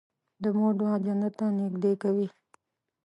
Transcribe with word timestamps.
د 0.43 0.45
مور 0.57 0.73
دعا 0.79 0.93
جنت 1.05 1.33
ته 1.39 1.45
نږدې 1.59 1.93
کوي. 2.01 2.27